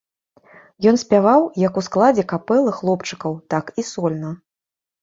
[0.91, 4.39] Ён спяваў як у складзе капэлы хлопчыкаў, так і сольна.